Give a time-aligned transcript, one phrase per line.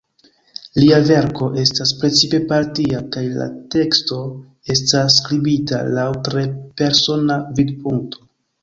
[0.83, 4.19] Lia verko estas precipe partia, kaj la teksto
[4.77, 6.49] estas skribita laŭ tre
[6.83, 8.31] persona vidpunkto.